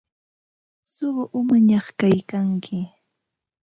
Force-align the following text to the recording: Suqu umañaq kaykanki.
Suqu 0.93 1.21
umañaq 1.39 1.85
kaykanki. 1.99 2.77